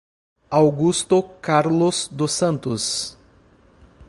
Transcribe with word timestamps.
Augusto 0.49 1.21
Carlos 1.21 2.07
dos 2.11 2.31
Santos 2.31 3.15